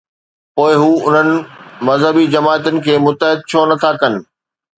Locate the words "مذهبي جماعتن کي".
1.87-2.93